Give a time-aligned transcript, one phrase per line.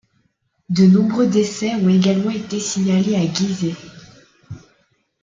[0.69, 3.75] De nombreux décès ont également été signalés à Gizeh.